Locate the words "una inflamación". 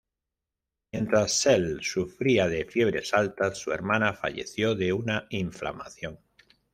4.93-6.17